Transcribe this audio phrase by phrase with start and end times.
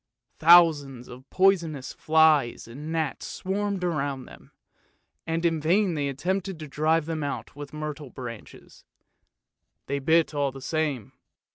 [0.39, 4.49] Thousands of poisonous flies and gnats swarmed around them,
[5.27, 8.83] and in vain they attempted to drive them out with myrtle branches;
[9.85, 11.11] they bit all the same.